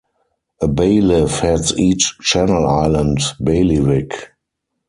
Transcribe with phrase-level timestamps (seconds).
[0.61, 4.31] A Bailiff heads each Channel Island bailiwick.